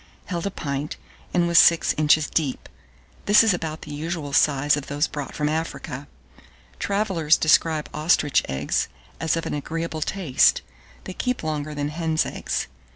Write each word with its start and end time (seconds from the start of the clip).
held 0.25 0.47
a 0.47 0.49
pint, 0.49 0.97
and 1.31 1.47
was 1.47 1.59
six 1.59 1.93
inches 1.95 2.27
deep: 2.27 2.67
this 3.27 3.43
is 3.43 3.53
about 3.53 3.83
the 3.83 3.93
usual 3.93 4.33
size 4.33 4.75
of 4.75 4.87
those 4.87 5.05
brought 5.07 5.35
from 5.35 5.47
Africa. 5.47 6.07
Travellers 6.79 7.37
describe 7.37 7.87
ostrich 7.93 8.41
eggs 8.49 8.87
as 9.19 9.37
of 9.37 9.45
an 9.45 9.53
agreeable 9.53 10.01
taste: 10.01 10.63
they 11.03 11.13
keep 11.13 11.43
longer 11.43 11.75
than 11.75 11.89
hen's 11.89 12.25
eggs. 12.25 12.65